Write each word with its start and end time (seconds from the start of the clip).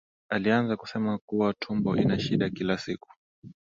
Alianza 0.29 0.77
kusema 0.77 1.17
kuwa 1.17 1.53
tumbo 1.53 1.97
ina 1.97 2.19
shida 2.19 2.49
kila 2.49 2.73
usiku. 2.73 3.13